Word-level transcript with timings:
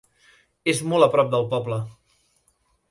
És 0.73 0.81
molt 0.93 1.07
a 1.09 1.11
prop 1.17 1.31
del 1.37 1.47
poble. 1.53 1.81